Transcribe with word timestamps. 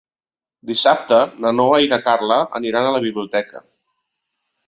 Dissabte 0.69 1.17
na 1.43 1.51
Noa 1.57 1.75
i 1.83 1.91
na 1.91 2.01
Carla 2.07 2.39
aniran 2.61 2.87
a 2.87 2.93
la 2.97 3.05
biblioteca. 3.05 3.61